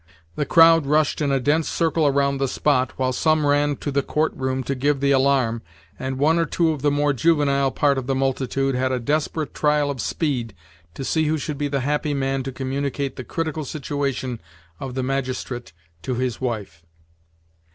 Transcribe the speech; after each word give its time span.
The 0.33 0.47
crowd 0.47 0.87
rushed 0.87 1.21
in 1.21 1.31
a 1.31 1.39
dense 1.39 1.69
circle 1.69 2.07
around 2.07 2.39
the 2.39 2.47
spot, 2.47 2.93
while 2.97 3.13
some 3.13 3.45
ran 3.45 3.75
to 3.75 3.91
the 3.91 4.01
court 4.01 4.33
room 4.33 4.63
to 4.63 4.73
give 4.73 4.99
the 4.99 5.11
alarm, 5.11 5.61
and 5.99 6.17
one 6.17 6.39
or 6.39 6.47
two 6.47 6.71
of 6.71 6.81
the 6.81 6.89
more 6.89 7.13
juvenile 7.13 7.69
part 7.69 7.99
of 7.99 8.07
the 8.07 8.15
multitude 8.15 8.73
had 8.73 8.91
a 8.91 8.99
desperate 8.99 9.53
trial 9.53 9.91
of 9.91 10.01
speed 10.01 10.55
to 10.95 11.05
see 11.05 11.25
who 11.25 11.37
should 11.37 11.59
be 11.59 11.67
the 11.67 11.81
happy 11.81 12.15
man 12.15 12.41
to 12.41 12.51
communicate 12.51 13.15
the 13.15 13.23
critical 13.23 13.63
situation 13.63 14.41
of 14.79 14.95
the 14.95 15.03
magistrate 15.03 15.71
to 16.01 16.15
his 16.15 16.41
wife. 16.41 16.83